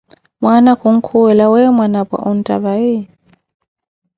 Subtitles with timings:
[0.41, 2.97] Mwaana kunkhuwela: Weyo Mwanapwa, oneettha vai?